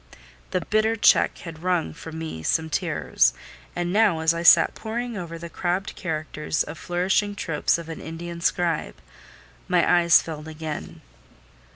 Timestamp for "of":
7.77-7.87